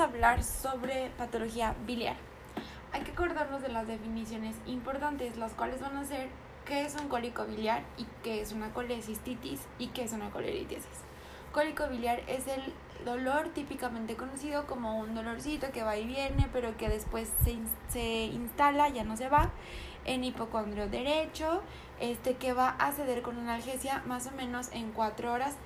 hablar 0.00 0.42
sobre 0.42 1.10
patología 1.18 1.74
biliar. 1.86 2.16
Hay 2.92 3.02
que 3.02 3.12
acordarnos 3.12 3.62
de 3.62 3.68
las 3.68 3.86
definiciones 3.86 4.56
importantes, 4.66 5.36
las 5.36 5.52
cuales 5.52 5.80
van 5.80 5.96
a 5.96 6.04
ser 6.04 6.28
qué 6.64 6.84
es 6.84 6.96
un 7.00 7.08
cólico 7.08 7.44
biliar 7.44 7.82
y 7.96 8.06
qué 8.22 8.40
es 8.40 8.52
una 8.52 8.72
colecistitis 8.72 9.60
y 9.78 9.88
qué 9.88 10.04
es 10.04 10.12
una 10.12 10.30
coleritiasis. 10.30 11.04
Cólico 11.52 11.88
biliar 11.88 12.22
es 12.26 12.46
el 12.46 12.62
dolor 13.04 13.48
típicamente 13.48 14.16
conocido 14.16 14.66
como 14.66 14.98
un 14.98 15.14
dolorcito 15.14 15.72
que 15.72 15.82
va 15.82 15.96
y 15.96 16.06
viene, 16.06 16.48
pero 16.52 16.76
que 16.76 16.88
después 16.88 17.30
se, 17.44 17.58
se 17.88 18.24
instala, 18.24 18.88
ya 18.88 19.04
no 19.04 19.16
se 19.16 19.28
va, 19.28 19.50
en 20.04 20.24
hipocondrio 20.24 20.88
derecho, 20.88 21.62
este 21.98 22.34
que 22.34 22.52
va 22.52 22.70
a 22.70 22.92
ceder 22.92 23.22
con 23.22 23.38
analgesia 23.38 24.02
más 24.06 24.26
o 24.26 24.30
menos 24.32 24.70
en 24.72 24.92
4 24.92 25.32
horas 25.32 25.56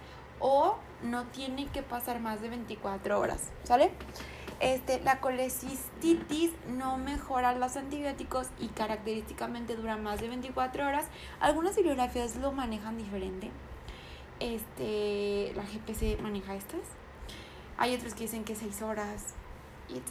o 0.40 0.76
no 1.02 1.24
tiene 1.26 1.66
que 1.66 1.82
pasar 1.82 2.20
más 2.20 2.40
de 2.40 2.48
24 2.48 3.18
horas, 3.18 3.48
¿sale? 3.64 3.90
Este, 4.60 5.00
la 5.00 5.20
colecistitis 5.20 6.52
no 6.68 6.96
mejora 6.96 7.54
los 7.54 7.76
antibióticos 7.76 8.48
y 8.58 8.68
característicamente 8.68 9.76
dura 9.76 9.96
más 9.96 10.20
de 10.20 10.28
24 10.28 10.86
horas. 10.86 11.06
Algunas 11.40 11.76
bibliografías 11.76 12.36
lo 12.36 12.52
manejan 12.52 12.96
diferente. 12.96 13.50
Este, 14.40 15.52
la 15.54 15.64
GPC 15.64 16.20
maneja 16.20 16.54
estas. 16.54 16.80
Hay 17.76 17.94
otros 17.94 18.14
que 18.14 18.24
dicen 18.24 18.44
que 18.44 18.54
6 18.54 18.82
horas 18.82 19.34
y 19.88 19.94
etc. 19.94 20.04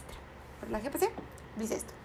Pero 0.60 0.72
la 0.72 0.80
GPC 0.80 1.10
dice 1.56 1.76
esto 1.76 2.03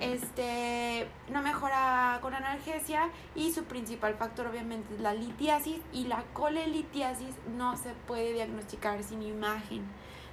este, 0.00 1.08
no 1.32 1.42
mejora 1.42 2.18
con 2.22 2.34
analgesia 2.34 3.10
y 3.34 3.52
su 3.52 3.64
principal 3.64 4.14
factor 4.14 4.46
obviamente 4.46 4.94
es 4.94 5.00
la 5.00 5.14
litiasis 5.14 5.80
y 5.92 6.04
la 6.04 6.24
colelitiasis 6.32 7.34
no 7.56 7.76
se 7.76 7.90
puede 8.06 8.32
diagnosticar 8.32 9.02
sin 9.02 9.22
imagen. 9.22 9.82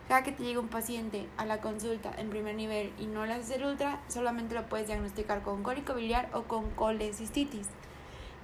Cada 0.08 0.24
que 0.24 0.32
te 0.32 0.44
llega 0.44 0.60
un 0.60 0.68
paciente 0.68 1.28
a 1.38 1.46
la 1.46 1.62
consulta 1.62 2.14
en 2.18 2.30
primer 2.30 2.56
nivel 2.56 2.94
y 3.00 3.08
no 3.08 3.26
le 3.26 3.34
haces 3.34 3.58
el 3.58 3.66
ultra, 3.66 4.02
solamente 4.08 4.54
lo 4.54 4.68
puedes 4.70 4.88
diagnosticar 4.88 5.42
con 5.42 5.64
cólico 5.64 5.96
biliar 5.96 6.30
o 6.34 6.44
con 6.44 6.70
colecistitis. 6.72 7.68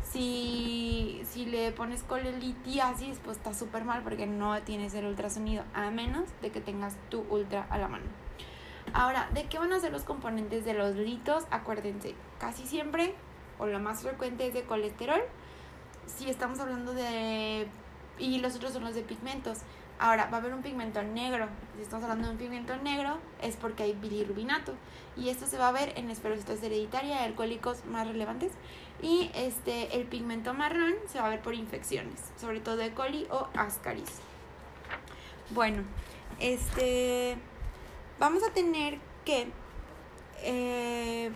Si, 0.02 1.22
si 1.30 1.46
le 1.46 1.72
pones 1.72 2.02
colelitiasis, 2.04 3.20
pues 3.24 3.38
está 3.38 3.54
súper 3.54 3.86
mal 3.86 4.02
porque 4.02 4.26
no 4.26 4.60
tienes 4.64 4.94
el 4.96 5.06
ultrasonido, 5.06 5.64
a 5.74 5.92
menos 5.92 6.30
de 6.42 6.50
que 6.52 6.62
tengas 6.62 6.96
tu 7.10 7.22
ultra 7.30 7.68
a 7.70 7.78
la 7.78 7.88
mano. 7.88 8.21
Ahora, 8.94 9.30
¿de 9.34 9.46
qué 9.46 9.58
van 9.58 9.72
a 9.74 9.80
ser 9.80 9.92
los 9.92 10.04
componentes 10.04 10.66
de 10.66 10.74
los 10.74 10.96
litos? 10.96 11.46
Acuérdense, 11.50 12.14
casi 12.40 12.68
siempre, 12.68 13.14
o 13.58 13.66
lo 13.66 13.80
más 13.80 14.02
frecuente 14.02 14.48
es 14.48 14.54
de 14.54 14.64
colesterol. 14.64 15.22
Si 16.08 16.30
estamos 16.30 16.60
hablando 16.60 16.94
de... 16.94 17.68
Y 18.20 18.40
los 18.40 18.56
otros 18.56 18.74
son 18.74 18.84
los 18.84 18.94
de 18.94 19.02
pigmentos. 19.02 19.60
Ahora, 19.98 20.28
va 20.32 20.38
a 20.38 20.40
haber 20.42 20.54
un 20.54 20.62
pigmento 20.62 21.02
negro. 21.04 21.48
Si 21.76 21.84
estamos 21.84 22.04
hablando 22.04 22.28
de 22.28 22.34
un 22.34 22.40
pigmento 22.40 22.76
negro, 22.78 23.18
es 23.42 23.56
porque 23.56 23.84
hay 23.84 23.94
bilirrubinato. 23.94 24.74
Y 25.16 25.30
esto 25.30 25.46
se 25.46 25.58
va 25.58 25.70
a 25.70 25.72
ver 25.72 25.94
en 25.96 26.10
esferocitos 26.10 26.62
hereditaria, 26.62 27.24
alcohólicos 27.24 27.86
más 27.86 28.08
relevantes. 28.08 28.52
Y 29.02 29.32
este, 29.36 29.96
el 29.96 30.06
pigmento 30.06 30.54
marrón 30.54 30.94
se 31.08 31.20
va 31.20 31.28
a 31.28 31.30
ver 31.30 31.42
por 31.42 31.54
infecciones, 31.54 32.20
sobre 32.40 32.60
todo 32.60 32.78
de 32.78 32.94
coli 32.94 33.28
o 33.32 33.48
ascaris. 33.56 34.20
Bueno, 35.52 35.84
este 36.40 37.38
vamos 38.22 38.44
a 38.44 38.52
tener 38.52 39.00
que 39.26 39.48
eh, 40.44 41.32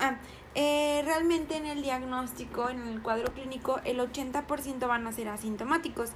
ah, 0.00 0.16
eh, 0.58 1.02
realmente 1.04 1.54
en 1.58 1.66
el 1.66 1.82
diagnóstico, 1.82 2.70
en 2.70 2.80
el 2.88 3.02
cuadro 3.02 3.30
clínico, 3.34 3.78
el 3.84 4.00
80% 4.00 4.88
van 4.88 5.06
a 5.06 5.12
ser 5.12 5.28
asintomáticos, 5.28 6.12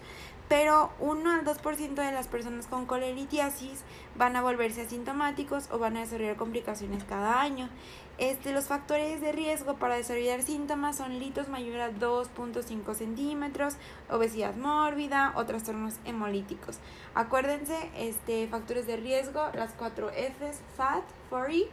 pero 0.48 0.92
1 0.98 1.30
al 1.30 1.44
2% 1.44 1.94
de 1.94 2.10
las 2.10 2.26
personas 2.26 2.66
con 2.66 2.86
coleritiasis 2.86 3.84
van 4.16 4.36
a 4.36 4.40
volverse 4.40 4.80
asintomáticos 4.80 5.68
o 5.70 5.78
van 5.78 5.98
a 5.98 6.00
desarrollar 6.00 6.36
complicaciones 6.36 7.04
cada 7.04 7.42
año. 7.42 7.68
Este, 8.16 8.54
los 8.54 8.64
factores 8.64 9.20
de 9.20 9.30
riesgo 9.32 9.76
para 9.76 9.96
desarrollar 9.96 10.40
síntomas 10.40 10.96
son 10.96 11.18
litos 11.18 11.48
mayor 11.48 11.78
a 11.82 11.92
2.5 11.92 12.94
centímetros, 12.94 13.74
obesidad 14.08 14.56
mórbida 14.56 15.34
o 15.36 15.44
trastornos 15.44 15.96
hemolíticos. 16.06 16.78
Acuérdense, 17.14 17.90
este, 17.94 18.48
factores 18.48 18.86
de 18.86 18.96
riesgo, 18.96 19.50
las 19.52 19.72
cuatro 19.74 20.08
Fs, 20.08 20.62
fat, 20.78 21.04
furry, 21.28 21.66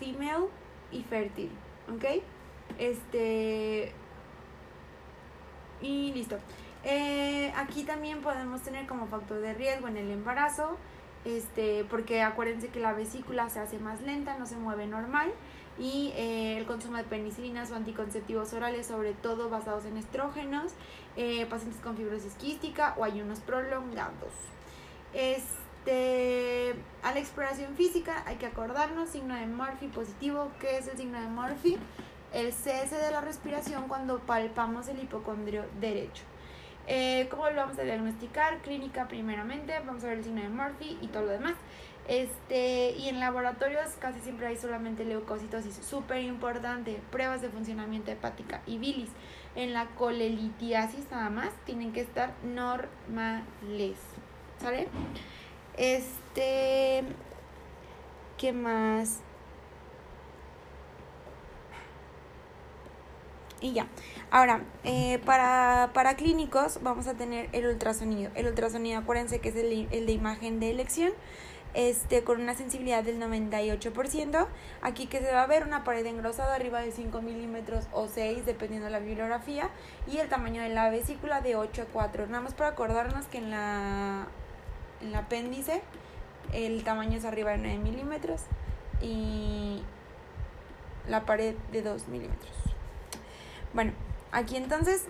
female 0.00 0.48
y 0.90 1.04
fértil. 1.04 1.50
¿Ok? 1.94 2.22
Este. 2.78 3.92
Y 5.80 6.12
listo. 6.12 6.38
Eh, 6.84 7.52
aquí 7.56 7.84
también 7.84 8.22
podemos 8.22 8.62
tener 8.62 8.86
como 8.86 9.06
factor 9.06 9.40
de 9.40 9.54
riesgo 9.54 9.88
en 9.88 9.96
el 9.96 10.10
embarazo, 10.10 10.76
este, 11.24 11.84
porque 11.84 12.22
acuérdense 12.22 12.68
que 12.68 12.80
la 12.80 12.94
vesícula 12.94 13.50
se 13.50 13.60
hace 13.60 13.78
más 13.78 14.00
lenta, 14.00 14.38
no 14.38 14.46
se 14.46 14.56
mueve 14.56 14.86
normal 14.86 15.30
y 15.78 16.12
eh, 16.16 16.56
el 16.58 16.66
consumo 16.66 16.96
de 16.96 17.04
penicilinas 17.04 17.70
o 17.70 17.74
anticonceptivos 17.74 18.52
orales, 18.52 18.86
sobre 18.86 19.12
todo 19.12 19.50
basados 19.50 19.84
en 19.84 19.96
estrógenos, 19.98 20.72
eh, 21.16 21.46
pacientes 21.46 21.80
con 21.80 21.96
fibrosis 21.96 22.34
quística 22.34 22.94
o 22.96 23.04
ayunos 23.04 23.40
prolongados. 23.40 24.32
Este, 25.12 25.69
a 25.86 27.12
la 27.12 27.18
exploración 27.18 27.74
física 27.74 28.22
hay 28.26 28.36
que 28.36 28.46
acordarnos, 28.46 29.10
signo 29.10 29.34
de 29.34 29.46
Murphy 29.46 29.88
positivo, 29.88 30.50
¿qué 30.60 30.78
es 30.78 30.88
el 30.88 30.96
signo 30.96 31.20
de 31.20 31.28
Murphy? 31.28 31.78
El 32.32 32.52
cese 32.52 32.96
de 32.96 33.10
la 33.10 33.20
respiración 33.20 33.88
cuando 33.88 34.18
palpamos 34.20 34.88
el 34.88 35.02
hipocondrio 35.02 35.64
derecho. 35.80 36.22
Eh, 36.86 37.28
¿Cómo 37.30 37.48
lo 37.48 37.56
vamos 37.56 37.78
a 37.78 37.82
diagnosticar? 37.82 38.58
Clínica 38.62 39.08
primeramente, 39.08 39.72
vamos 39.86 40.04
a 40.04 40.08
ver 40.08 40.18
el 40.18 40.24
signo 40.24 40.42
de 40.42 40.48
Murphy 40.48 40.98
y 41.00 41.08
todo 41.08 41.24
lo 41.24 41.32
demás. 41.32 41.54
Este, 42.08 42.90
y 42.98 43.08
en 43.08 43.20
laboratorios 43.20 43.92
casi 44.00 44.20
siempre 44.20 44.48
hay 44.48 44.56
solamente 44.56 45.04
leucocitosis, 45.04 45.76
súper 45.76 46.22
importante, 46.22 47.00
pruebas 47.12 47.40
de 47.42 47.48
funcionamiento 47.48 48.10
hepática 48.10 48.62
y 48.66 48.78
bilis. 48.78 49.10
En 49.54 49.72
la 49.72 49.86
colelitiasis 49.86 51.10
nada 51.10 51.30
más 51.30 51.50
tienen 51.66 51.92
que 51.92 52.00
estar 52.00 52.32
normales, 52.42 53.96
¿sale? 54.60 54.88
Este, 55.80 57.02
¿qué 58.36 58.52
más? 58.52 59.20
Y 63.62 63.72
ya. 63.72 63.86
Ahora, 64.30 64.62
eh, 64.84 65.20
para, 65.24 65.90
para, 65.94 66.16
clínicos 66.16 66.80
vamos 66.82 67.06
a 67.06 67.14
tener 67.14 67.48
el 67.52 67.64
ultrasonido. 67.66 68.30
El 68.34 68.48
ultrasonido, 68.48 68.98
acuérdense 68.98 69.38
que 69.38 69.48
es 69.48 69.56
el, 69.56 69.88
el 69.90 70.04
de 70.04 70.12
imagen 70.12 70.60
de 70.60 70.70
elección 70.70 71.12
este, 71.72 72.24
con 72.24 72.42
una 72.42 72.54
sensibilidad 72.54 73.02
del 73.02 73.18
98%. 73.18 74.48
Aquí 74.82 75.06
que 75.06 75.20
se 75.20 75.32
va 75.32 75.44
a 75.44 75.46
ver 75.46 75.64
una 75.64 75.82
pared 75.84 76.04
engrosada 76.04 76.56
arriba 76.56 76.80
de 76.80 76.92
5 76.92 77.22
milímetros 77.22 77.86
o 77.92 78.06
6, 78.06 78.44
dependiendo 78.44 78.84
de 78.84 78.92
la 78.92 78.98
bibliografía, 78.98 79.70
y 80.06 80.18
el 80.18 80.28
tamaño 80.28 80.62
de 80.62 80.68
la 80.68 80.90
vesícula 80.90 81.40
de 81.40 81.56
8 81.56 81.82
a 81.82 81.84
4. 81.86 82.26
Nada 82.26 82.42
más 82.42 82.52
para 82.52 82.68
acordarnos 82.68 83.24
que 83.28 83.38
en 83.38 83.50
la 83.50 84.28
en 85.00 85.08
el 85.08 85.14
apéndice 85.14 85.82
el 86.52 86.82
tamaño 86.84 87.18
es 87.18 87.24
arriba 87.24 87.52
de 87.52 87.58
9 87.58 87.78
milímetros 87.78 88.42
y 89.00 89.82
la 91.08 91.24
pared 91.24 91.54
de 91.72 91.82
2 91.82 92.08
milímetros. 92.08 92.52
Bueno, 93.72 93.92
aquí 94.32 94.56
entonces 94.56 95.04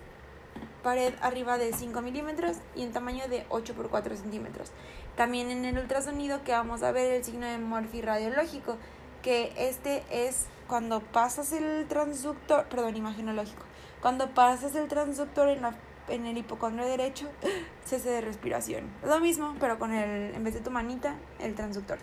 pared 0.83 1.15
arriba 1.21 1.59
de 1.59 1.73
5 1.73 2.00
milímetros 2.03 2.56
y 2.75 2.83
en 2.83 2.93
tamaño 2.93 3.29
de 3.29 3.47
8 3.49 3.75
por 3.75 3.89
4 3.91 4.17
centímetros. 4.17 4.71
También 5.17 5.50
en 5.50 5.65
el 5.65 5.79
ultrasonido 5.79 6.43
que 6.45 6.53
vamos 6.53 6.83
a 6.83 6.93
ver 6.93 7.12
el 7.12 7.25
signo 7.25 7.47
de 7.47 7.59
Morphy 7.59 8.00
radiológico, 8.00 8.77
que 9.23 9.53
este 9.56 10.03
es 10.11 10.47
cuando 10.69 11.00
pasas 11.00 11.53
el 11.53 11.87
transductor, 11.89 12.67
perdón, 12.69 12.97
imagenológico, 12.97 13.64
cuando 14.00 14.31
pasas 14.31 14.75
el 14.75 14.88
transductor 14.88 15.49
en, 15.49 15.62
la, 15.62 15.75
en 16.11 16.27
el 16.27 16.37
hipocondrio 16.37 16.87
derecho, 16.87 17.29
cese 17.85 18.11
de 18.11 18.21
respiración. 18.21 18.91
Lo 19.05 19.21
mismo, 19.21 19.55
pero 19.61 19.79
con 19.79 19.93
el, 19.93 20.35
en 20.35 20.45
vez 20.45 20.55
de 20.55 20.61
tu 20.61 20.71
manita, 20.71 21.15
el 21.39 21.55
transductor. 21.55 21.99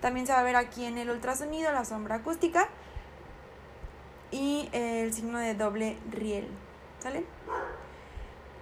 También 0.00 0.26
se 0.26 0.32
va 0.32 0.40
a 0.40 0.44
ver 0.44 0.56
aquí 0.56 0.84
en 0.84 0.98
el 0.98 1.10
ultrasonido 1.10 1.72
la 1.72 1.84
sombra 1.84 2.16
acústica 2.16 2.68
y 4.30 4.68
el 4.72 5.12
signo 5.12 5.38
de 5.38 5.54
doble 5.54 5.96
riel. 6.10 6.48
¿Sale? 7.00 7.24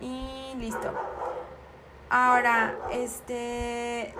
Y 0.00 0.54
listo. 0.58 0.92
Ahora, 2.08 2.76
este. 2.92 4.14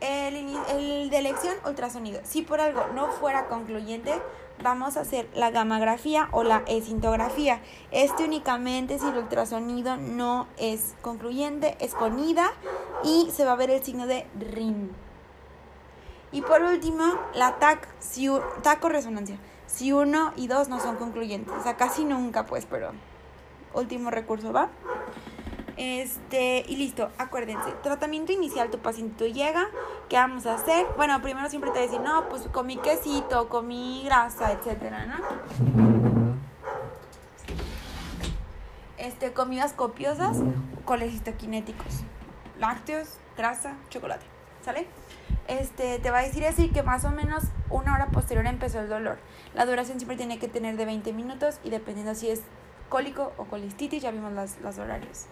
El, 0.00 0.34
el, 0.70 1.10
de 1.10 1.18
elección 1.18 1.54
ultrasonido. 1.64 2.20
Si 2.24 2.42
por 2.42 2.60
algo 2.60 2.86
no 2.94 3.08
fuera 3.08 3.46
concluyente, 3.46 4.20
vamos 4.62 4.96
a 4.96 5.00
hacer 5.00 5.28
la 5.34 5.50
gamografía 5.50 6.28
o 6.32 6.42
la 6.42 6.62
esintografía. 6.66 7.60
Este 7.90 8.24
únicamente 8.24 8.98
si 8.98 9.06
el 9.06 9.18
ultrasonido 9.18 9.96
no 9.96 10.46
es 10.56 10.94
concluyente, 11.02 11.76
es 11.80 11.94
con 11.94 12.18
ida 12.18 12.52
y 13.04 13.30
se 13.30 13.44
va 13.44 13.52
a 13.52 13.56
ver 13.56 13.70
el 13.70 13.82
signo 13.82 14.06
de 14.06 14.26
RIN. 14.38 14.90
Y 16.32 16.40
por 16.40 16.62
último, 16.62 17.04
la 17.34 17.58
TAC, 17.58 17.86
si, 17.98 18.28
TAC 18.62 18.82
o 18.84 18.88
resonancia. 18.88 19.36
Si 19.66 19.92
uno 19.92 20.32
y 20.36 20.46
dos 20.48 20.68
no 20.68 20.80
son 20.80 20.96
concluyentes. 20.96 21.52
O 21.54 21.62
sea, 21.62 21.76
casi 21.76 22.04
nunca, 22.04 22.46
pues, 22.46 22.66
pero 22.66 22.92
último 23.74 24.10
recurso, 24.10 24.52
¿va? 24.52 24.68
Este, 25.76 26.64
y 26.68 26.76
listo, 26.76 27.10
acuérdense, 27.16 27.72
tratamiento 27.82 28.32
inicial, 28.32 28.70
tu 28.70 28.78
paciente 28.78 29.32
llega, 29.32 29.68
¿qué 30.08 30.16
vamos 30.16 30.44
a 30.46 30.54
hacer? 30.54 30.86
Bueno, 30.96 31.20
primero 31.22 31.48
siempre 31.48 31.70
te 31.70 31.80
decir, 31.80 32.00
no, 32.00 32.28
pues 32.28 32.42
comí 32.52 32.76
quesito, 32.76 33.48
comí 33.48 34.02
grasa, 34.04 34.52
etcétera, 34.52 35.06
¿no? 35.06 35.16
Este, 38.98 39.32
comidas 39.32 39.72
copiosas, 39.72 40.38
colecistoquinéticos, 40.84 42.02
lácteos, 42.58 43.16
grasa, 43.36 43.76
chocolate, 43.88 44.26
¿sale? 44.62 44.86
Este, 45.48 45.98
te 45.98 46.10
va 46.10 46.18
a 46.18 46.22
decir 46.22 46.44
así 46.44 46.68
que 46.68 46.82
más 46.82 47.04
o 47.04 47.10
menos 47.10 47.44
una 47.70 47.94
hora 47.94 48.06
posterior 48.08 48.46
empezó 48.46 48.78
el 48.80 48.88
dolor. 48.88 49.18
La 49.54 49.64
duración 49.64 49.98
siempre 49.98 50.16
tiene 50.16 50.38
que 50.38 50.48
tener 50.48 50.76
de 50.76 50.84
20 50.84 51.12
minutos 51.14 51.58
y 51.64 51.70
dependiendo 51.70 52.14
si 52.14 52.28
es 52.28 52.42
cólico 52.90 53.32
o 53.38 53.44
colistitis, 53.46 54.02
ya 54.02 54.10
vimos 54.10 54.32
los 54.62 54.78
horarios. 54.78 55.26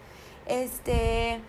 Este, 0.47 1.41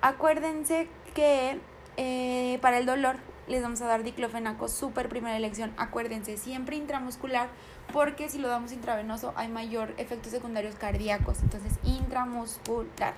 acuérdense 0.00 0.88
que 1.14 1.60
eh, 1.96 2.58
para 2.60 2.78
el 2.78 2.86
dolor 2.86 3.16
les 3.48 3.62
vamos 3.62 3.80
a 3.80 3.86
dar 3.86 4.02
diclofenaco, 4.02 4.68
super 4.68 5.08
primera 5.08 5.36
elección. 5.36 5.72
Acuérdense, 5.76 6.36
siempre 6.36 6.76
intramuscular, 6.76 7.48
porque 7.92 8.28
si 8.28 8.38
lo 8.38 8.48
damos 8.48 8.72
intravenoso 8.72 9.32
hay 9.36 9.48
mayor 9.48 9.94
efectos 9.96 10.32
secundarios 10.32 10.74
cardíacos. 10.76 11.42
Entonces, 11.42 11.78
intramuscular. 11.82 13.14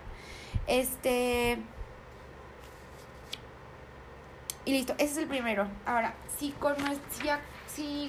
Este. 0.67 1.59
Y 4.65 4.73
listo, 4.73 4.95
ese 4.99 5.13
es 5.13 5.19
el 5.19 5.27
primero. 5.27 5.67
Ahora, 5.85 6.15
si 6.39 6.53
con, 6.53 6.77
si 6.77 7.29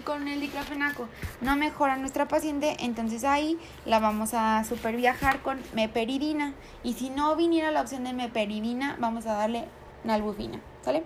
con 0.03 0.27
el 0.27 0.41
diclofenaco 0.41 1.07
no 1.41 1.55
mejora 1.55 1.97
nuestra 1.97 2.27
paciente, 2.27 2.77
entonces 2.79 3.23
ahí 3.23 3.57
la 3.85 3.99
vamos 3.99 4.33
a 4.33 4.63
super 4.63 4.95
viajar 4.95 5.41
con 5.41 5.59
meperidina. 5.73 6.53
Y 6.83 6.93
si 6.93 7.09
no 7.09 7.35
viniera 7.35 7.71
la 7.71 7.81
opción 7.81 8.03
de 8.03 8.13
meperidina, 8.13 8.97
vamos 8.99 9.25
a 9.25 9.33
darle 9.33 9.65
nalbufina, 10.03 10.59
¿sale? 10.81 11.03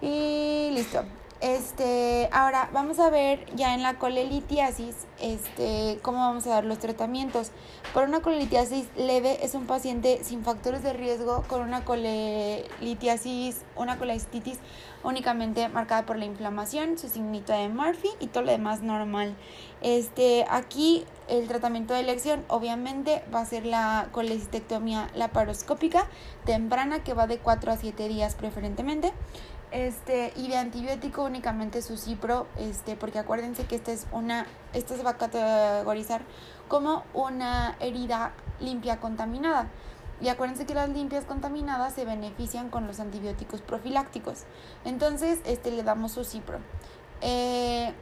Y 0.00 0.70
listo. 0.72 1.04
Este, 1.42 2.30
ahora 2.32 2.70
vamos 2.72 2.98
a 2.98 3.10
ver 3.10 3.44
ya 3.54 3.74
en 3.74 3.82
la 3.82 3.98
colelitiasis, 3.98 4.96
este, 5.20 5.98
cómo 6.00 6.18
vamos 6.18 6.46
a 6.46 6.50
dar 6.50 6.64
los 6.64 6.78
tratamientos. 6.78 7.50
Por 7.92 8.04
una 8.04 8.22
colelitiasis 8.22 8.86
leve 8.96 9.44
es 9.44 9.54
un 9.54 9.66
paciente 9.66 10.24
sin 10.24 10.44
factores 10.44 10.82
de 10.82 10.94
riesgo 10.94 11.44
con 11.46 11.60
una 11.60 11.84
colelitiasis, 11.84 13.60
una 13.76 13.98
colestitis 13.98 14.58
únicamente 15.04 15.68
marcada 15.68 16.06
por 16.06 16.16
la 16.16 16.24
inflamación, 16.24 16.96
su 16.96 17.08
signito 17.08 17.52
de 17.52 17.68
Murphy 17.68 18.08
y 18.18 18.28
todo 18.28 18.44
lo 18.44 18.52
demás 18.52 18.80
normal. 18.80 19.36
Este, 19.82 20.46
aquí 20.48 21.04
el 21.28 21.48
tratamiento 21.48 21.92
de 21.92 22.00
elección 22.00 22.44
obviamente 22.48 23.22
va 23.34 23.40
a 23.40 23.44
ser 23.44 23.66
la 23.66 24.08
colecistectomía 24.10 25.10
laparoscópica 25.14 26.08
temprana 26.46 27.04
que 27.04 27.12
va 27.12 27.26
de 27.26 27.38
4 27.38 27.72
a 27.72 27.76
7 27.76 28.08
días 28.08 28.34
preferentemente. 28.34 29.12
Este, 29.76 30.32
y 30.36 30.48
de 30.48 30.56
antibiótico 30.56 31.22
únicamente 31.24 31.82
su 31.82 31.98
cipro, 31.98 32.46
este, 32.56 32.96
porque 32.96 33.18
acuérdense 33.18 33.66
que 33.66 33.76
esta 33.76 33.92
es 33.92 34.06
una, 34.10 34.46
esta 34.72 34.96
se 34.96 35.02
va 35.02 35.10
a 35.10 35.16
categorizar 35.18 36.22
como 36.66 37.04
una 37.12 37.76
herida 37.78 38.32
limpia 38.58 39.00
contaminada. 39.00 39.68
Y 40.18 40.28
acuérdense 40.28 40.64
que 40.64 40.72
las 40.72 40.88
limpias 40.88 41.26
contaminadas 41.26 41.92
se 41.92 42.06
benefician 42.06 42.70
con 42.70 42.86
los 42.86 43.00
antibióticos 43.00 43.60
profilácticos. 43.60 44.44
Entonces, 44.86 45.40
este 45.44 45.70
le 45.70 45.82
damos 45.82 46.12
su 46.12 46.24
cipro. 46.24 46.58
Eh, 47.20 47.92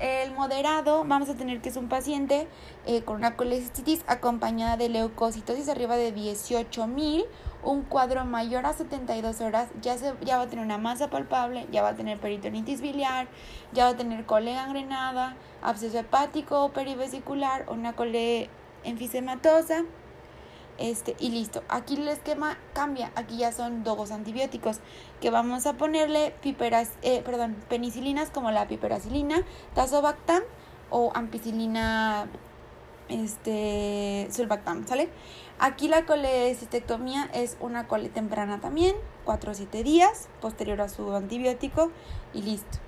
el 0.00 0.32
moderado, 0.32 1.04
vamos 1.04 1.28
a 1.28 1.34
tener 1.34 1.60
que 1.60 1.68
es 1.68 1.76
un 1.76 1.88
paciente 1.88 2.48
eh, 2.86 3.02
con 3.02 3.16
una 3.16 3.36
colecistitis 3.36 4.04
acompañada 4.06 4.76
de 4.76 4.88
leucocitosis 4.88 5.68
arriba 5.68 5.96
de 5.96 6.14
18.000 6.14 7.24
un 7.62 7.82
cuadro 7.82 8.24
mayor 8.24 8.66
a 8.66 8.72
72 8.72 9.40
horas, 9.40 9.68
ya, 9.80 9.96
se, 9.96 10.14
ya 10.22 10.36
va 10.36 10.44
a 10.44 10.46
tener 10.48 10.64
una 10.64 10.78
masa 10.78 11.10
palpable, 11.10 11.66
ya 11.70 11.82
va 11.82 11.90
a 11.90 11.94
tener 11.94 12.18
peritonitis 12.18 12.80
biliar, 12.80 13.28
ya 13.72 13.84
va 13.84 13.90
a 13.90 13.96
tener 13.96 14.26
cole 14.26 14.52
gangrenada, 14.54 15.36
absceso 15.62 15.98
hepático 15.98 16.64
o 16.64 16.72
perivesicular, 16.72 17.66
una 17.68 17.94
cole 17.94 18.50
enfisematosa. 18.84 19.84
Este, 20.78 21.14
y 21.18 21.30
listo. 21.30 21.62
Aquí 21.68 21.96
el 21.96 22.08
esquema 22.08 22.58
cambia. 22.72 23.12
Aquí 23.14 23.38
ya 23.38 23.52
son 23.52 23.84
dos 23.84 24.10
antibióticos 24.10 24.80
que 25.20 25.30
vamos 25.30 25.66
a 25.66 25.74
ponerle 25.74 26.34
piperas, 26.42 26.90
eh, 27.02 27.22
perdón, 27.24 27.56
penicilinas 27.68 28.30
como 28.30 28.50
la 28.50 28.66
piperacilina, 28.68 29.44
tazobactam 29.74 30.42
o 30.90 31.12
ampicilina 31.14 32.26
este, 33.08 34.28
sulbactam, 34.30 34.86
¿sale? 34.86 35.08
Aquí 35.58 35.88
la 35.88 36.06
colecistectomía 36.06 37.30
es 37.32 37.56
una 37.60 37.86
cole 37.86 38.08
temprana 38.08 38.60
también, 38.60 38.96
4 39.24 39.52
o 39.52 39.54
7 39.54 39.84
días, 39.84 40.28
posterior 40.40 40.80
a 40.80 40.88
su 40.88 41.14
antibiótico 41.14 41.90
y 42.32 42.42
listo. 42.42 42.78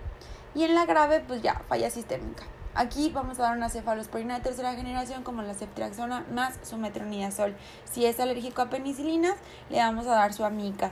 Y 0.54 0.64
en 0.64 0.74
la 0.74 0.86
grave, 0.86 1.20
pues 1.20 1.42
ya, 1.42 1.62
falla 1.68 1.90
sistémica. 1.90 2.44
Aquí 2.76 3.10
vamos 3.10 3.38
a 3.38 3.42
dar 3.42 3.56
una 3.56 3.68
cefalosporina 3.68 4.34
de 4.34 4.40
tercera 4.40 4.74
generación 4.74 5.22
como 5.22 5.42
la 5.42 5.54
ceftriaxona 5.54 6.26
más 6.32 6.58
su 6.64 6.76
metronidazol. 6.76 7.54
Si 7.84 8.04
es 8.04 8.18
alérgico 8.18 8.62
a 8.62 8.70
penicilinas, 8.70 9.36
le 9.70 9.78
vamos 9.78 10.08
a 10.08 10.14
dar 10.16 10.32
su 10.32 10.44
amica. 10.44 10.90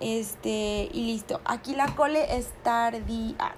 Este, 0.00 0.88
y 0.90 1.04
listo. 1.06 1.42
Aquí 1.44 1.74
la 1.74 1.94
cole 1.94 2.38
es 2.38 2.48
tardía. 2.62 3.54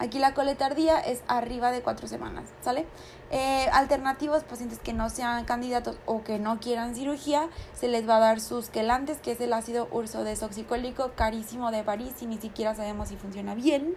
Aquí 0.00 0.18
la 0.18 0.34
cole 0.34 0.56
tardía 0.56 0.98
es 0.98 1.22
arriba 1.28 1.70
de 1.70 1.82
4 1.82 2.08
semanas, 2.08 2.50
¿sale? 2.62 2.84
Eh, 3.30 3.68
alternativos, 3.72 4.42
pacientes 4.42 4.80
que 4.80 4.92
no 4.92 5.08
sean 5.08 5.44
candidatos 5.44 5.96
o 6.06 6.24
que 6.24 6.40
no 6.40 6.58
quieran 6.58 6.96
cirugía, 6.96 7.48
se 7.74 7.86
les 7.86 8.08
va 8.08 8.16
a 8.16 8.20
dar 8.20 8.40
sus 8.40 8.70
quelantes, 8.70 9.18
que 9.18 9.30
es 9.30 9.40
el 9.40 9.52
ácido 9.52 9.86
urso 9.92 10.24
desoxicólico 10.24 11.12
carísimo 11.14 11.70
de 11.70 11.84
París 11.84 12.14
y 12.22 12.26
ni 12.26 12.38
siquiera 12.38 12.74
sabemos 12.74 13.08
si 13.08 13.16
funciona 13.16 13.54
bien 13.54 13.94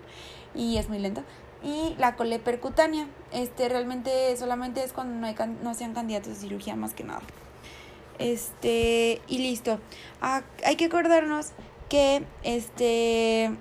y 0.54 0.78
es 0.78 0.88
muy 0.88 1.00
lento. 1.00 1.24
Y 1.68 1.96
la 1.98 2.16
cole 2.16 2.40
percutánea, 2.40 3.08
este 3.34 3.68
realmente 3.68 4.38
solamente 4.38 4.86
es 4.86 4.94
cuando 4.94 5.16
no, 5.16 5.28
hay, 5.28 5.36
no 5.62 5.74
sean 5.74 5.94
candidatos 5.94 6.32
a 6.32 6.36
cirugía 6.36 6.78
más 6.78 6.94
que 6.94 7.04
nada. 7.04 7.20
Este, 8.20 9.22
y 9.28 9.40
listo. 9.40 9.78
Ah, 10.22 10.44
hay 10.64 10.78
que 10.78 10.86
acordarnos 10.86 11.48
que 11.90 12.24
este 12.44 13.52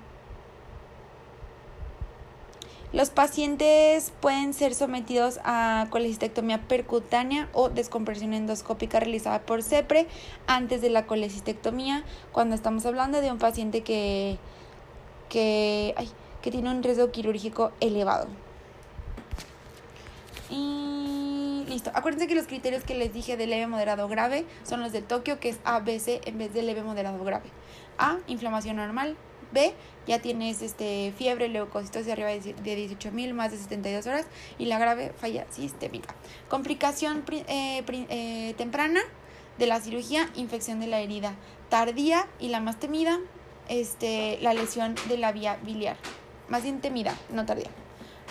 los 2.93 3.09
pacientes 3.09 4.13
pueden 4.21 4.53
ser 4.53 4.73
sometidos 4.73 5.41
a 5.43 5.87
colecistectomía 5.89 6.61
percutánea 6.61 7.49
o 7.51 7.67
descompresión 7.67 8.33
endoscópica 8.33 9.01
realizada 9.01 9.41
por 9.41 9.63
CEPRE 9.63 10.07
antes 10.47 10.81
de 10.81 10.89
la 10.89 11.05
colecistectomía, 11.05 12.05
cuando 12.31 12.55
estamos 12.55 12.85
hablando 12.85 13.19
de 13.19 13.29
un 13.29 13.37
paciente 13.37 13.83
que, 13.83 14.37
que, 15.27 15.93
que 16.41 16.51
tiene 16.51 16.69
un 16.69 16.83
riesgo 16.83 17.11
quirúrgico 17.11 17.71
elevado. 17.79 18.27
Y 20.49 21.65
listo. 21.67 21.91
Acuérdense 21.93 22.27
que 22.27 22.35
los 22.35 22.47
criterios 22.47 22.83
que 22.83 22.95
les 22.95 23.13
dije 23.13 23.37
de 23.37 23.47
leve, 23.47 23.67
moderado, 23.67 24.07
grave 24.07 24.45
son 24.63 24.81
los 24.81 24.91
de 24.91 25.01
Tokio, 25.01 25.39
que 25.39 25.49
es 25.49 25.59
ABC 25.63 26.21
en 26.25 26.37
vez 26.37 26.53
de 26.53 26.63
leve, 26.63 26.83
moderado, 26.83 27.23
grave. 27.23 27.49
A, 27.97 28.17
inflamación 28.27 28.77
normal. 28.77 29.15
B, 29.51 29.73
ya 30.07 30.19
tienes 30.19 30.61
este, 30.61 31.13
fiebre, 31.17 31.47
leucocitosis 31.47 32.11
arriba 32.11 32.29
de 32.29 32.41
18.000, 32.41 33.33
más 33.33 33.51
de 33.51 33.57
72 33.57 34.05
horas 34.05 34.25
y 34.57 34.65
la 34.65 34.77
grave 34.77 35.13
falla 35.17 35.45
sistémica. 35.51 36.13
Complicación 36.49 37.23
eh, 37.31 37.83
eh, 37.87 38.53
temprana 38.57 38.99
de 39.57 39.67
la 39.67 39.79
cirugía, 39.79 40.29
infección 40.35 40.81
de 40.81 40.87
la 40.87 40.99
herida 40.99 41.33
tardía 41.69 42.27
y 42.39 42.49
la 42.49 42.59
más 42.59 42.79
temida, 42.79 43.19
este, 43.69 44.37
la 44.41 44.53
lesión 44.53 44.95
de 45.07 45.17
la 45.17 45.31
vía 45.31 45.59
biliar. 45.63 45.97
Más 46.49 46.63
bien 46.63 46.81
temida, 46.81 47.15
no 47.29 47.45
tardía. 47.45 47.69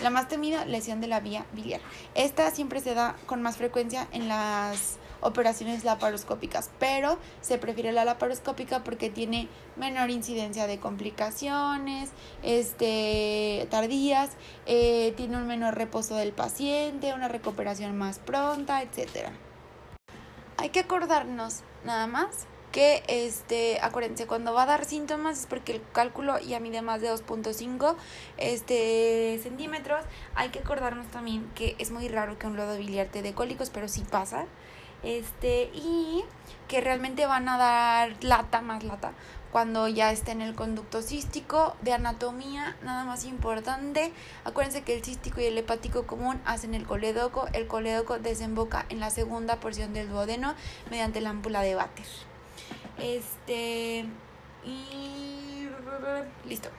La 0.01 0.11
más 0.11 0.27
temida, 0.27 0.65
lesión 0.65 1.01
de 1.01 1.07
la 1.07 1.19
vía 1.19 1.45
biliar. 1.53 1.81
Esta 2.13 2.51
siempre 2.51 2.81
se 2.81 2.93
da 2.93 3.15
con 3.25 3.41
más 3.41 3.57
frecuencia 3.57 4.07
en 4.11 4.27
las 4.27 4.99
operaciones 5.21 5.83
laparoscópicas, 5.83 6.69
pero 6.79 7.17
se 7.41 7.57
prefiere 7.57 7.91
la 7.91 8.05
laparoscópica 8.05 8.83
porque 8.83 9.09
tiene 9.09 9.47
menor 9.75 10.11
incidencia 10.11 10.67
de 10.67 10.79
complicaciones 10.79 12.11
este, 12.43 13.67
tardías, 13.71 14.31
eh, 14.67 15.13
tiene 15.17 15.37
un 15.37 15.47
menor 15.47 15.75
reposo 15.75 16.15
del 16.15 16.31
paciente, 16.31 17.15
una 17.15 17.27
recuperación 17.27 17.97
más 17.97 18.19
pronta, 18.19 18.83
etc. 18.83 19.29
Hay 20.57 20.69
que 20.69 20.81
acordarnos 20.81 21.61
nada 21.83 22.05
más 22.05 22.45
que 22.77 23.01
este, 23.07 23.79
acuérdense, 23.81 24.27
cuando 24.27 24.53
va 24.53 24.61
a 24.61 24.65
dar 24.67 24.85
síntomas 24.85 25.39
es 25.39 25.45
porque 25.47 25.71
el 25.71 25.81
cálculo 25.93 26.37
ya 26.37 26.59
mide 26.59 26.83
más 26.83 27.01
de 27.01 27.11
2.5 27.11 27.95
este, 28.37 29.39
centímetros. 29.41 30.05
Hay 30.35 30.49
que 30.49 30.59
acordarnos 30.59 31.07
también 31.07 31.49
que 31.55 31.75
es 31.79 31.89
muy 31.89 32.07
raro 32.07 32.37
que 32.37 32.45
un 32.45 32.55
lodo 32.55 32.77
biliar 32.77 33.07
te 33.07 33.33
cólicos, 33.33 33.71
pero 33.71 33.87
sí 33.87 34.03
pasa. 34.07 34.45
Este, 35.01 35.71
y 35.73 36.23
que 36.67 36.79
realmente 36.79 37.25
van 37.25 37.49
a 37.49 37.57
dar 37.57 38.23
lata, 38.23 38.61
más 38.61 38.83
lata, 38.83 39.13
cuando 39.51 39.87
ya 39.87 40.11
esté 40.11 40.33
en 40.33 40.43
el 40.43 40.53
conducto 40.53 41.01
cístico 41.01 41.75
de 41.81 41.93
anatomía, 41.93 42.77
nada 42.83 43.05
más 43.05 43.25
importante. 43.25 44.13
Acuérdense 44.45 44.83
que 44.83 44.95
el 44.95 45.03
cístico 45.03 45.41
y 45.41 45.45
el 45.45 45.57
hepático 45.57 46.05
común 46.05 46.39
hacen 46.45 46.75
el 46.75 46.85
colédoco. 46.85 47.47
El 47.53 47.65
colédoco 47.65 48.19
desemboca 48.19 48.85
en 48.89 48.99
la 48.99 49.09
segunda 49.09 49.59
porción 49.59 49.95
del 49.95 50.09
duodeno 50.09 50.53
mediante 50.91 51.21
la 51.21 51.31
ámpula 51.31 51.61
de 51.61 51.73
váter. 51.73 52.05
Este. 52.99 54.05
Y. 54.65 55.69
Listo. 56.45 56.69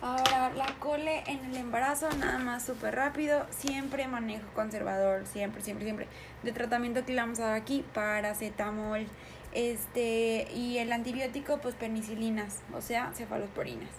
Ahora, 0.00 0.50
la 0.54 0.74
cole 0.78 1.24
en 1.26 1.44
el 1.46 1.56
embarazo, 1.56 2.08
nada 2.18 2.38
más 2.38 2.64
súper 2.64 2.94
rápido. 2.94 3.46
Siempre 3.50 4.06
manejo 4.06 4.46
conservador, 4.54 5.26
siempre, 5.26 5.62
siempre, 5.62 5.84
siempre. 5.84 6.06
De 6.42 6.52
tratamiento 6.52 7.04
que 7.04 7.12
le 7.12 7.20
vamos 7.20 7.40
a 7.40 7.46
dar 7.46 7.54
aquí, 7.54 7.84
paracetamol. 7.94 9.06
Este, 9.52 10.48
y 10.54 10.78
el 10.78 10.92
antibiótico, 10.92 11.58
pues 11.58 11.74
penicilinas, 11.74 12.62
o 12.74 12.80
sea, 12.80 13.12
cefalosporinas. 13.14 13.90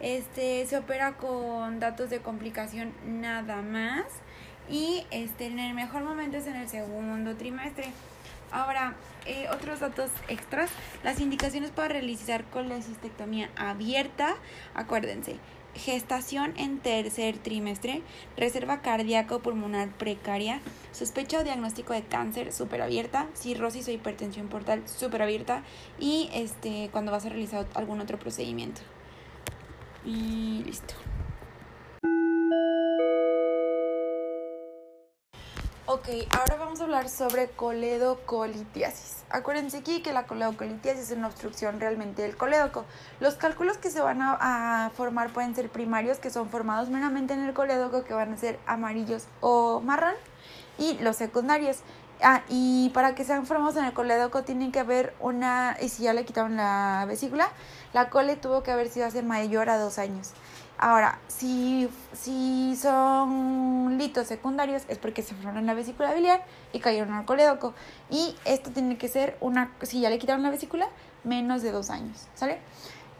Este, 0.00 0.66
se 0.66 0.76
opera 0.76 1.16
con 1.16 1.80
datos 1.80 2.10
de 2.10 2.20
complicación 2.20 2.92
nada 3.04 3.62
más. 3.62 4.04
Y 4.70 5.04
este, 5.10 5.46
en 5.46 5.58
el 5.58 5.74
mejor 5.74 6.02
momento 6.02 6.36
es 6.36 6.46
en 6.46 6.56
el 6.56 6.68
segundo 6.68 7.36
trimestre. 7.36 7.92
Ahora, 8.50 8.94
eh, 9.26 9.46
otros 9.52 9.80
datos 9.80 10.10
extras, 10.28 10.70
las 11.04 11.20
indicaciones 11.20 11.70
para 11.70 11.88
realizar 11.88 12.44
colecistectomía 12.44 13.50
abierta, 13.56 14.36
acuérdense, 14.74 15.36
gestación 15.74 16.54
en 16.56 16.78
tercer 16.78 17.38
trimestre, 17.38 18.02
reserva 18.36 18.80
cardíaco 18.80 19.40
pulmonar 19.40 19.90
precaria, 19.90 20.60
sospecha 20.92 21.40
o 21.40 21.44
diagnóstico 21.44 21.92
de 21.92 22.02
cáncer 22.02 22.52
súper 22.52 22.82
abierta, 22.82 23.26
cirrosis 23.34 23.86
o 23.88 23.90
hipertensión 23.90 24.48
portal 24.48 24.82
súper 24.88 25.22
abierta 25.22 25.62
y 25.98 26.30
este, 26.32 26.88
cuando 26.90 27.12
vas 27.12 27.26
a 27.26 27.28
realizar 27.28 27.66
algún 27.74 28.00
otro 28.00 28.18
procedimiento. 28.18 28.80
Y 30.04 30.62
listo. 30.64 30.94
Ok, 35.90 36.06
ahora 36.38 36.56
vamos 36.56 36.82
a 36.82 36.84
hablar 36.84 37.08
sobre 37.08 37.48
coledocolitiasis. 37.48 39.24
Acuérdense 39.30 39.78
aquí 39.78 40.02
que 40.02 40.12
la 40.12 40.26
coledocolitiasis 40.26 41.04
es 41.04 41.16
una 41.16 41.28
obstrucción 41.28 41.80
realmente 41.80 42.20
del 42.20 42.36
colédoco. 42.36 42.84
Los 43.20 43.36
cálculos 43.36 43.78
que 43.78 43.88
se 43.88 44.02
van 44.02 44.18
a, 44.20 44.90
formar 44.94 45.32
pueden 45.32 45.54
ser 45.54 45.70
primarios, 45.70 46.18
que 46.18 46.28
son 46.28 46.50
formados 46.50 46.90
meramente 46.90 47.32
en 47.32 47.40
el 47.40 47.54
colédoco, 47.54 48.04
que 48.04 48.12
van 48.12 48.34
a 48.34 48.36
ser 48.36 48.58
amarillos 48.66 49.28
o 49.40 49.80
marrón, 49.80 50.12
y 50.76 50.98
los 50.98 51.16
secundarios. 51.16 51.78
Ah, 52.20 52.42
y 52.50 52.90
para 52.90 53.14
que 53.14 53.24
sean 53.24 53.46
formados 53.46 53.78
en 53.78 53.86
el 53.86 53.94
colédoco 53.94 54.42
tienen 54.42 54.72
que 54.72 54.80
haber 54.80 55.14
una, 55.20 55.78
y 55.80 55.88
si 55.88 56.02
ya 56.02 56.12
le 56.12 56.26
quitaron 56.26 56.56
la 56.56 57.06
vesícula, 57.08 57.48
la 57.94 58.10
cole 58.10 58.36
tuvo 58.36 58.62
que 58.62 58.72
haber 58.72 58.90
sido 58.90 59.06
hace 59.06 59.22
mayor 59.22 59.70
a 59.70 59.78
dos 59.78 59.98
años. 59.98 60.34
Ahora, 60.80 61.18
si, 61.26 61.88
si 62.12 62.76
son 62.76 63.98
litos 63.98 64.28
secundarios 64.28 64.84
es 64.86 64.96
porque 64.98 65.22
se 65.22 65.34
en 65.34 65.66
la 65.66 65.74
vesícula 65.74 66.14
biliar 66.14 66.44
y 66.72 66.78
cayeron 66.78 67.14
al 67.14 67.24
colédoco. 67.24 67.74
Y 68.10 68.36
esto 68.44 68.70
tiene 68.70 68.96
que 68.96 69.08
ser 69.08 69.36
una, 69.40 69.72
si 69.82 70.00
ya 70.00 70.08
le 70.08 70.20
quitaron 70.20 70.44
la 70.44 70.50
vesícula, 70.50 70.88
menos 71.24 71.62
de 71.62 71.72
dos 71.72 71.90
años, 71.90 72.28
¿sale? 72.36 72.58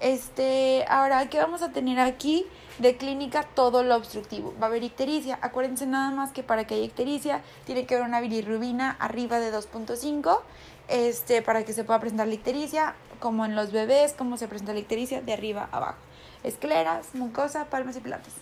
Este, 0.01 0.85
ahora, 0.89 1.29
¿qué 1.29 1.39
vamos 1.39 1.63
a 1.63 1.73
tener 1.73 1.99
aquí? 1.99 2.47
De 2.79 2.97
clínica 2.97 3.43
todo 3.43 3.83
lo 3.83 3.97
obstructivo. 3.97 4.55
Va 4.63 4.67
a 4.67 4.71
haber 4.71 4.85
ictericia. 4.85 5.41
Acuérdense 5.43 5.85
nada 5.87 6.13
más 6.13 6.31
que 6.31 6.45
para 6.45 6.65
que 6.65 6.77
haya 6.77 6.85
ictericia 6.85 7.43
tiene 7.67 7.87
que 7.87 7.97
haber 7.97 8.07
una 8.07 8.21
bilirrubina 8.21 8.97
arriba 9.01 9.41
de 9.41 9.53
2.5 9.53 10.41
este, 10.87 11.43
para 11.43 11.65
que 11.65 11.73
se 11.73 11.83
pueda 11.83 11.99
presentar 11.99 12.29
la 12.29 12.35
ictericia, 12.35 12.95
como 13.19 13.45
en 13.45 13.57
los 13.57 13.73
bebés, 13.73 14.13
como 14.13 14.37
se 14.37 14.47
presenta 14.47 14.73
la 14.73 14.79
ictericia 14.79 15.21
de 15.21 15.33
arriba 15.33 15.69
abajo 15.73 16.08
escleras, 16.45 17.15
mucosa, 17.15 17.67
palmas 17.67 17.97
y 17.97 18.01
plantas. 18.01 18.33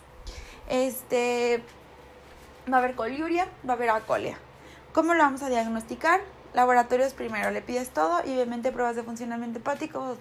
Este, 0.68 1.62
va 2.70 2.78
a 2.78 2.80
haber 2.80 2.94
coliuria, 2.94 3.46
va 3.66 3.74
a 3.74 3.76
haber 3.76 3.90
acolia. 3.90 4.38
¿Cómo 4.92 5.14
lo 5.14 5.22
vamos 5.22 5.42
a 5.42 5.48
diagnosticar? 5.48 6.20
Laboratorios 6.54 7.12
primero, 7.12 7.50
le 7.50 7.60
pides 7.60 7.90
todo 7.90 8.20
y 8.24 8.32
obviamente 8.32 8.72
pruebas 8.72 8.96
de 8.96 9.02
funcionamiento 9.02 9.58
hepático, 9.58 10.16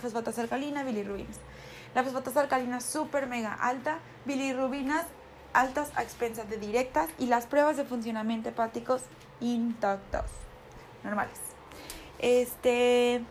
fosfatasa 0.00 0.42
alcalina, 0.42 0.82
bilirrubinas. 0.82 1.36
La 1.94 2.02
fosfatasa 2.02 2.40
alcalina 2.40 2.80
súper 2.80 3.26
mega 3.26 3.54
alta, 3.54 3.98
bilirrubinas 4.24 5.06
altas 5.52 5.90
a 5.94 6.02
expensas 6.02 6.50
de 6.50 6.58
directas 6.58 7.08
y 7.18 7.26
las 7.26 7.46
pruebas 7.46 7.76
de 7.76 7.84
funcionamiento 7.84 8.48
hepáticos 8.48 9.02
intactos, 9.40 10.26
normales. 11.04 11.38
Este, 12.18 13.22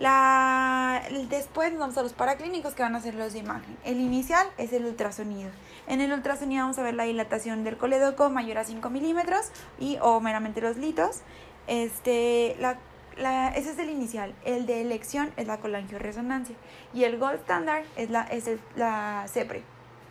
la, 0.00 1.02
después 1.28 1.76
vamos 1.78 1.96
a 1.98 2.02
los 2.02 2.14
paraclínicos 2.14 2.72
que 2.72 2.82
van 2.82 2.96
a 2.96 3.00
ser 3.00 3.14
los 3.14 3.34
de 3.34 3.40
imagen. 3.40 3.76
El 3.84 4.00
inicial 4.00 4.46
es 4.56 4.72
el 4.72 4.86
ultrasonido. 4.86 5.50
En 5.86 6.00
el 6.00 6.10
ultrasonido 6.12 6.62
vamos 6.62 6.78
a 6.78 6.82
ver 6.82 6.94
la 6.94 7.04
dilatación 7.04 7.64
del 7.64 7.76
colédoco 7.76 8.30
mayor 8.30 8.56
a 8.56 8.64
5 8.64 8.88
milímetros 8.88 9.50
y 9.78 9.98
o 10.00 10.18
meramente 10.20 10.62
los 10.62 10.78
litos. 10.78 11.20
Este, 11.66 12.56
la, 12.60 12.78
la, 13.18 13.48
ese 13.48 13.72
es 13.72 13.78
el 13.78 13.90
inicial. 13.90 14.34
El 14.46 14.64
de 14.64 14.80
elección 14.80 15.32
es 15.36 15.46
la 15.46 15.58
colangioresonancia. 15.58 16.56
Y 16.94 17.04
el 17.04 17.18
gold 17.18 17.40
standard 17.40 17.84
es 17.96 18.08
la, 18.08 18.22
es 18.22 18.48
la 18.76 19.26
CEPRE. 19.28 19.62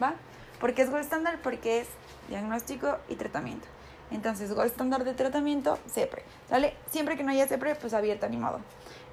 ¿Va? 0.01 0.13
¿Por 0.59 0.75
qué 0.75 0.83
es 0.83 0.91
gold 0.91 1.03
standard? 1.03 1.39
Porque 1.41 1.79
es 1.79 1.87
diagnóstico 2.27 2.99
y 3.07 3.15
tratamiento. 3.15 3.67
Entonces, 4.11 4.53
gold 4.53 4.69
standard 4.69 5.03
de 5.03 5.15
tratamiento, 5.15 5.79
CEPRE. 5.87 6.23
¿Sale? 6.47 6.75
Siempre 6.91 7.17
que 7.17 7.23
no 7.23 7.31
haya 7.31 7.47
CEPRE, 7.47 7.73
pues 7.73 7.95
abierta 7.95 8.27
ni 8.27 8.37
modo. 8.37 8.59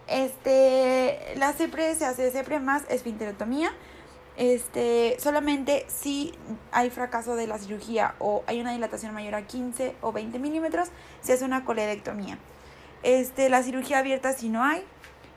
Este, 0.08 1.34
la 1.36 1.52
CEPRE 1.52 1.94
se 1.94 2.04
hace 2.04 2.30
CEPRE 2.30 2.60
más 2.60 2.84
esfinterotomía. 2.88 3.72
Este, 4.36 5.16
solamente 5.18 5.86
si 5.88 6.34
hay 6.70 6.90
fracaso 6.90 7.36
de 7.36 7.46
la 7.46 7.58
cirugía 7.58 8.14
o 8.18 8.44
hay 8.46 8.60
una 8.60 8.72
dilatación 8.72 9.14
mayor 9.14 9.34
a 9.34 9.46
15 9.46 9.96
o 10.02 10.12
20 10.12 10.38
milímetros, 10.38 10.88
se 11.22 11.32
hace 11.32 11.44
una 11.44 11.64
coledectomía. 11.64 12.38
Este, 13.02 13.48
la 13.48 13.62
cirugía 13.62 13.98
abierta 13.98 14.32
si 14.32 14.48
no 14.48 14.62
hay. 14.62 14.84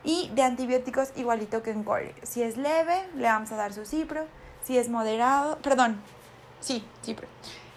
Y 0.02 0.32
de 0.34 0.44
antibióticos 0.44 1.12
igualito 1.18 1.62
que 1.62 1.72
en 1.72 1.84
core. 1.84 2.16
Si 2.24 2.42
es 2.42 2.56
leve, 2.56 3.04
le 3.16 3.24
vamos 3.24 3.52
a 3.52 3.58
dar 3.58 3.74
su 3.74 3.86
cipro. 3.86 4.26
Si 4.64 4.78
es 4.78 4.88
moderado, 4.88 5.58
perdón, 5.58 6.02
sí, 6.62 6.86
cipro. 7.04 7.28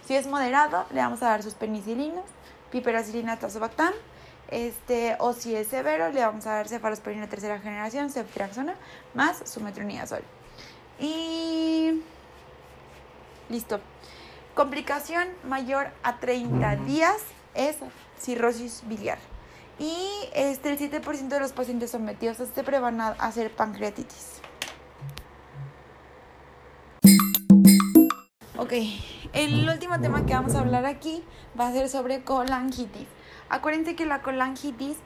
Si 0.06 0.14
es 0.14 0.26
moderado, 0.26 0.86
le 0.92 1.00
vamos 1.00 1.22
a 1.22 1.26
dar 1.26 1.42
sus 1.42 1.54
penicilinas, 1.54 2.24
piperacilina, 2.70 3.38
tazobactam 3.38 3.92
este, 4.48 5.16
o 5.18 5.32
si 5.32 5.54
es 5.54 5.68
severo, 5.68 6.10
le 6.10 6.20
vamos 6.20 6.46
a 6.46 6.54
dar 6.54 6.68
cefalosporina 6.68 7.28
tercera 7.28 7.58
generación, 7.60 8.10
ceftriaxona, 8.10 8.74
más 9.14 9.42
su 9.48 9.60
metronidazol. 9.60 10.22
Y 10.98 12.02
listo. 13.48 13.80
Complicación 14.54 15.28
mayor 15.44 15.88
a 16.02 16.18
30 16.18 16.76
días 16.76 17.22
es 17.54 17.76
cirrosis 18.18 18.82
biliar. 18.86 19.18
Y 19.78 20.06
este, 20.34 20.70
el 20.70 20.78
7% 20.78 21.28
de 21.28 21.40
los 21.40 21.52
pacientes 21.52 21.90
sometidos 21.90 22.40
a 22.40 22.44
este 22.44 22.62
van 22.62 23.00
a 23.00 23.08
hacer 23.08 23.50
pancreatitis. 23.50 24.42
Ok, 28.58 28.74
el 29.32 29.68
último 29.68 29.98
tema 30.00 30.24
que 30.24 30.34
vamos 30.34 30.54
a 30.54 30.60
hablar 30.60 30.86
aquí 30.86 31.24
va 31.58 31.68
a 31.68 31.72
ser 31.72 31.88
sobre 31.88 32.22
colangitis. 32.22 33.08
Acuérdense 33.52 33.94
que 33.94 34.06
la 34.06 34.22
colangitis 34.22 34.96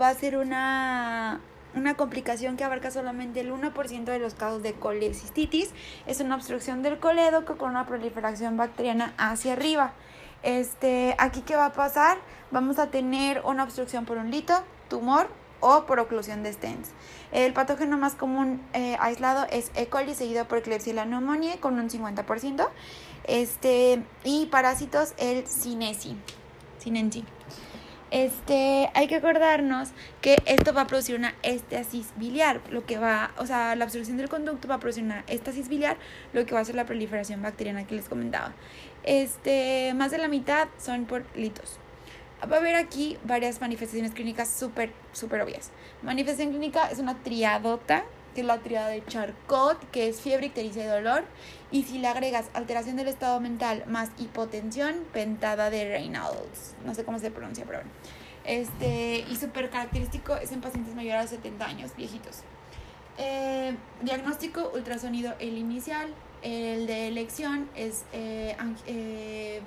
va 0.00 0.08
a 0.10 0.14
ser 0.14 0.36
una, 0.36 1.40
complicación 1.96 2.56
que 2.56 2.62
abarca 2.62 2.92
solamente 2.92 3.40
el 3.40 3.50
1% 3.50 4.04
de 4.04 4.18
los 4.20 4.34
casos 4.34 4.62
de 4.62 4.74
colecistitis. 4.74 5.72
Es 6.06 6.20
una 6.20 6.36
obstrucción 6.36 6.84
del 6.84 7.00
colédoco 7.00 7.56
con 7.56 7.70
una 7.70 7.84
proliferación 7.84 8.56
bacteriana 8.56 9.12
hacia 9.18 9.54
arriba. 9.54 9.92
Este, 10.44 11.16
aquí 11.18 11.40
qué 11.40 11.56
va 11.56 11.66
a 11.66 11.72
pasar? 11.72 12.18
Vamos 12.52 12.78
a 12.78 12.92
tener 12.92 13.42
una 13.44 13.64
obstrucción 13.64 14.04
por 14.04 14.18
un 14.18 14.30
lito, 14.30 14.54
tumor 14.88 15.28
o 15.58 15.84
por 15.86 15.98
oclusión 15.98 16.44
de 16.44 16.52
stents. 16.52 16.90
El 17.32 17.54
patógeno 17.54 17.98
más 17.98 18.14
común 18.14 18.62
eh, 18.72 18.96
aislado 19.00 19.48
es 19.50 19.72
E. 19.74 19.88
coli 19.88 20.14
seguido 20.14 20.46
por 20.46 20.62
Klebsiella 20.62 21.06
pneumoniae 21.06 21.58
con 21.58 21.76
un 21.80 21.90
50%. 21.90 22.68
Este, 23.24 24.04
y 24.22 24.46
parásitos 24.46 25.12
el 25.18 25.44
Sinesi. 25.48 26.16
Sinensi. 26.78 27.24
Este, 28.12 28.88
hay 28.94 29.08
que 29.08 29.16
acordarnos 29.16 29.88
que 30.20 30.36
esto 30.46 30.72
va 30.72 30.82
a 30.82 30.86
producir 30.86 31.16
una 31.16 31.34
estasis 31.42 32.12
biliar, 32.16 32.60
lo 32.70 32.86
que 32.86 32.98
va, 32.98 33.32
o 33.36 33.46
sea, 33.46 33.74
la 33.74 33.84
obstrucción 33.84 34.16
del 34.16 34.28
conducto 34.28 34.68
va 34.68 34.76
a 34.76 34.80
producir 34.80 35.02
una 35.02 35.24
estasis 35.26 35.68
biliar, 35.68 35.96
lo 36.32 36.46
que 36.46 36.54
va 36.54 36.60
a 36.60 36.64
ser 36.64 36.76
la 36.76 36.86
proliferación 36.86 37.42
bacteriana 37.42 37.86
que 37.86 37.96
les 37.96 38.08
comentaba. 38.08 38.52
Este, 39.02 39.92
más 39.94 40.12
de 40.12 40.18
la 40.18 40.28
mitad 40.28 40.68
son 40.78 41.06
por 41.06 41.24
litos. 41.36 41.78
Va 42.50 42.56
a 42.56 42.60
haber 42.60 42.76
aquí 42.76 43.18
varias 43.24 43.60
manifestaciones 43.60 44.12
clínicas 44.12 44.48
súper, 44.48 44.92
súper 45.12 45.40
obvias. 45.40 45.72
Manifestación 46.02 46.50
clínica 46.50 46.88
es 46.90 46.98
una 46.98 47.16
triadota 47.22 48.04
que 48.36 48.42
es 48.42 48.46
la 48.46 48.58
tríada 48.58 48.88
de 48.88 49.02
Charcot, 49.06 49.90
que 49.90 50.08
es 50.08 50.20
fiebre, 50.20 50.46
ictericia 50.46 50.84
y 50.84 50.86
dolor. 50.86 51.24
Y 51.72 51.84
si 51.84 51.98
le 51.98 52.06
agregas 52.06 52.50
alteración 52.52 52.96
del 52.96 53.08
estado 53.08 53.40
mental 53.40 53.82
más 53.88 54.10
hipotensión, 54.18 54.94
pentada 55.14 55.70
de 55.70 55.88
Reynolds. 55.88 56.76
No 56.84 56.94
sé 56.94 57.04
cómo 57.04 57.18
se 57.18 57.30
pronuncia, 57.30 57.64
pero 57.66 57.78
bueno. 57.78 57.90
Este, 58.44 59.24
y 59.28 59.36
súper 59.36 59.70
característico 59.70 60.36
es 60.36 60.52
en 60.52 60.60
pacientes 60.60 60.94
mayores 60.94 61.30
de 61.30 61.36
70 61.38 61.64
años, 61.64 61.96
viejitos. 61.96 62.42
Eh, 63.16 63.74
diagnóstico, 64.02 64.70
ultrasonido, 64.74 65.34
el 65.40 65.56
inicial. 65.56 66.12
El 66.42 66.86
de 66.86 67.08
elección 67.08 67.70
es 67.74 68.04
eh, 68.12 68.54
eh, 68.86 69.62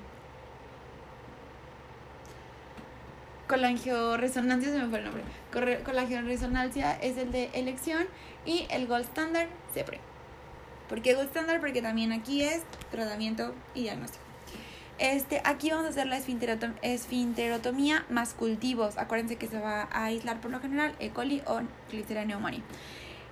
colangioresonancia, 3.50 4.70
se 4.70 4.78
me 4.78 4.88
fue 4.88 5.00
el 5.00 5.04
nombre. 5.06 5.24
Colangioresonancia 5.84 6.92
es 6.92 7.18
el 7.18 7.32
de 7.32 7.50
elección 7.52 8.06
y 8.46 8.68
el 8.70 8.86
gold 8.86 9.04
standard 9.06 9.48
siempre. 9.72 9.98
¿Por 10.88 11.02
qué 11.02 11.14
gold 11.14 11.26
standard? 11.26 11.58
Porque 11.58 11.82
también 11.82 12.12
aquí 12.12 12.42
es 12.42 12.62
tratamiento 12.92 13.52
y 13.74 13.82
diagnóstico. 13.82 14.22
Este, 14.98 15.40
aquí 15.44 15.70
vamos 15.70 15.86
a 15.86 15.88
hacer 15.88 16.06
la 16.06 16.18
esfinterotomía 16.82 18.04
más 18.08 18.34
cultivos. 18.34 18.98
Acuérdense 18.98 19.34
que 19.34 19.48
se 19.48 19.58
va 19.58 19.88
a 19.90 20.04
aislar 20.04 20.40
por 20.40 20.52
lo 20.52 20.60
general 20.60 20.94
E. 21.00 21.10
coli 21.10 21.42
o 21.46 21.60
Clisteria 21.88 22.22
pneumoniae. 22.22 22.62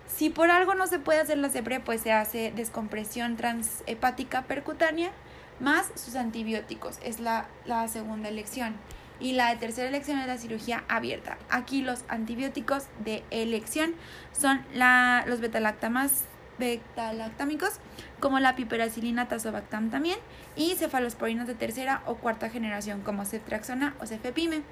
Si 0.09 0.31
por 0.31 0.51
algo 0.51 0.75
no 0.75 0.89
se 0.89 0.99
puede 0.99 1.21
hacer 1.21 1.39
la 1.39 1.49
CEPRE, 1.49 1.79
pues 1.79 2.01
se 2.01 2.11
hace 2.11 2.51
descompresión 2.57 3.37
transhepática 3.37 4.43
percutánea 4.43 5.13
más 5.61 5.93
sus 5.95 6.17
antibióticos. 6.17 6.99
Es 7.05 7.21
la, 7.21 7.47
la 7.67 7.87
segunda 7.87 8.29
elección. 8.29 8.75
Y 9.21 9.33
la 9.33 9.51
de 9.51 9.57
tercera 9.57 9.89
elección 9.89 10.19
es 10.19 10.27
la 10.27 10.39
cirugía 10.39 10.85
abierta. 10.89 11.39
Aquí 11.51 11.83
los 11.83 12.05
antibióticos 12.09 12.85
de 13.05 13.25
elección 13.31 13.95
son 14.33 14.65
la, 14.75 15.25
los 15.27 15.41
betalactamas 15.41 16.25
betalactámicos, 16.59 17.75
como 18.21 18.41
la 18.41 18.57
piperacilina 18.57 19.29
tazobactam 19.29 19.91
también, 19.91 20.19
y 20.57 20.75
cefalosporinas 20.75 21.47
de 21.47 21.55
tercera 21.55 22.03
o 22.07 22.17
cuarta 22.17 22.51
generación, 22.51 23.03
como 23.03 23.25
ceftriaxona 23.25 23.95
o 24.01 24.07
cefepime. 24.07 24.63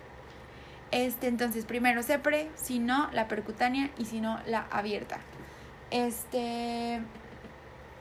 Este, 0.91 1.27
entonces, 1.27 1.65
primero 1.65 2.03
CEPRE, 2.03 2.49
si 2.55 2.79
no, 2.79 3.11
la 3.13 3.29
percutánea 3.29 3.91
y 3.99 4.05
si 4.05 4.21
no, 4.21 4.41
la 4.47 4.67
abierta. 4.71 5.19
Este, 5.91 7.01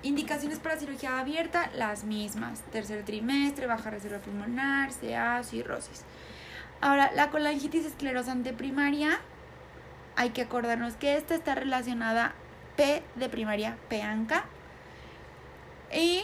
indicaciones 0.04 0.60
para 0.60 0.78
cirugía 0.78 1.20
abierta, 1.20 1.70
las 1.76 2.04
mismas. 2.04 2.62
Tercer 2.72 3.04
trimestre, 3.04 3.66
baja 3.66 3.90
reserva 3.90 4.20
pulmonar, 4.20 4.92
CA, 4.94 5.44
cirrosis. 5.44 6.04
Ahora, 6.86 7.12
la 7.16 7.32
colangitis 7.32 7.84
esclerosante 7.84 8.54
primaria, 8.54 9.20
hay 10.16 10.30
que 10.30 10.44
acordarnos 10.44 10.94
que 10.94 11.18
esta 11.18 11.34
está 11.34 11.56
relacionada 11.56 12.36
P 12.78 13.02
de 13.16 13.28
primaria, 13.28 13.76
PANCA. 13.90 14.46
Y 15.92 16.22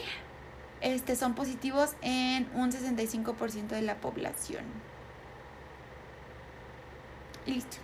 este, 0.82 1.16
son 1.16 1.34
positivos 1.34 1.96
en 2.04 2.48
un 2.54 2.72
65% 2.72 3.70
de 3.70 3.82
la 3.82 3.96
población. 3.96 4.64
Listo. 7.48 7.78